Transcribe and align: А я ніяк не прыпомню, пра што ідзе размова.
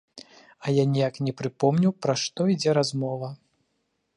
А 0.67 0.71
я 0.75 0.85
ніяк 0.93 1.19
не 1.27 1.33
прыпомню, 1.41 1.89
пра 2.07 2.13
што 2.25 2.49
ідзе 2.55 2.71
размова. 2.79 3.29